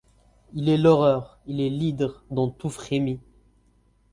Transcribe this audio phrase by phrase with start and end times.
[0.55, 3.19] Il est l’horreur; il est l’hydre dont tout frémit;